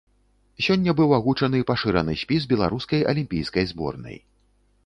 [0.67, 4.17] Сёння быў агучаны пашыраны спіс беларускай алімпійскай зборнай.